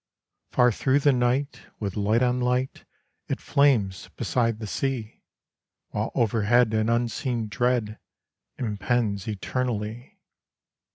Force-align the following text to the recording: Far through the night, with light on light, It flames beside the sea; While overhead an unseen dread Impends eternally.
Far 0.49 0.71
through 0.71 0.97
the 1.01 1.13
night, 1.13 1.67
with 1.79 1.95
light 1.95 2.23
on 2.23 2.39
light, 2.39 2.85
It 3.27 3.39
flames 3.39 4.09
beside 4.15 4.57
the 4.57 4.65
sea; 4.65 5.21
While 5.89 6.11
overhead 6.15 6.73
an 6.73 6.89
unseen 6.89 7.47
dread 7.49 7.99
Impends 8.57 9.27
eternally. 9.27 10.19